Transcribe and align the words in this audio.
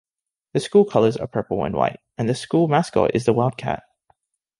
The 0.53 0.59
school 0.59 0.85
colors 0.85 1.15
are 1.15 1.27
purple 1.27 1.63
and 1.63 1.75
white 1.75 1.99
and 2.17 2.27
the 2.27 2.33
school 2.33 2.67
mascot 2.67 3.11
is 3.13 3.25
the 3.25 3.33
Wildcat. 3.33 3.83